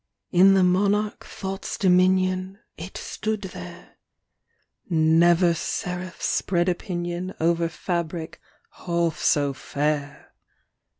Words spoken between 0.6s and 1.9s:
monarch Thought's